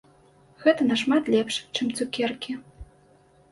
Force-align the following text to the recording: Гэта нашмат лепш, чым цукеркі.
Гэта 0.63 0.87
нашмат 0.91 1.29
лепш, 1.35 1.61
чым 1.75 1.93
цукеркі. 1.99 2.59